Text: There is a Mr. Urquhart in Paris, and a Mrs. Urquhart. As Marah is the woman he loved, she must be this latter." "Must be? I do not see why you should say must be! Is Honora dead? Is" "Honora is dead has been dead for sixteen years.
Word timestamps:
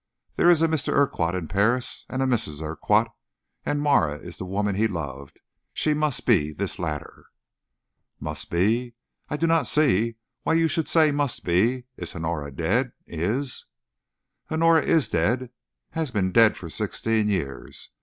There 0.35 0.49
is 0.49 0.63
a 0.63 0.67
Mr. 0.67 0.93
Urquhart 0.93 1.35
in 1.35 1.47
Paris, 1.47 2.07
and 2.09 2.23
a 2.23 2.25
Mrs. 2.25 2.59
Urquhart. 2.59 3.11
As 3.67 3.77
Marah 3.77 4.17
is 4.17 4.39
the 4.39 4.45
woman 4.47 4.73
he 4.73 4.87
loved, 4.87 5.39
she 5.73 5.93
must 5.93 6.25
be 6.25 6.51
this 6.53 6.79
latter." 6.79 7.27
"Must 8.19 8.49
be? 8.49 8.95
I 9.29 9.37
do 9.37 9.45
not 9.45 9.67
see 9.67 10.15
why 10.41 10.53
you 10.55 10.67
should 10.67 10.87
say 10.87 11.11
must 11.11 11.43
be! 11.43 11.83
Is 11.97 12.15
Honora 12.15 12.49
dead? 12.51 12.93
Is" 13.05 13.65
"Honora 14.51 14.81
is 14.81 15.07
dead 15.07 15.51
has 15.91 16.09
been 16.09 16.31
dead 16.31 16.57
for 16.57 16.67
sixteen 16.71 17.29
years. 17.29 17.91